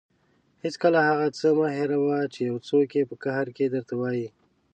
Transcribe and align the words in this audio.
هېڅکله 0.63 0.99
هغه 1.09 1.27
څه 1.37 1.47
مه 1.57 1.67
هېروه 1.77 2.17
چې 2.33 2.39
یو 2.49 2.57
څوک 2.67 2.87
یې 2.97 3.03
په 3.09 3.15
قهر 3.23 3.47
کې 3.55 3.65
درته 3.73 3.93
وايي. 3.97 4.27